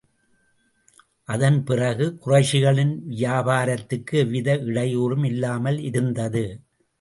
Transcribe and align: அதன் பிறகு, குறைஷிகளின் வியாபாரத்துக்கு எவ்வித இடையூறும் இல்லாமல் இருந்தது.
அதன் 1.27 1.63
பிறகு, 1.63 2.05
குறைஷிகளின் 2.25 2.95
வியாபாரத்துக்கு 3.11 4.17
எவ்வித 4.17 4.57
இடையூறும் 4.65 5.25
இல்லாமல் 5.25 5.79
இருந்தது. 5.81 6.45